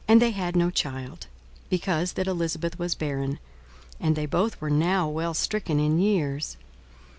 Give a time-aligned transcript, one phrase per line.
[0.08, 1.26] And they had no child,
[1.70, 3.38] because that Elisabeth was barren,
[3.98, 6.58] and they both were now well stricken in years.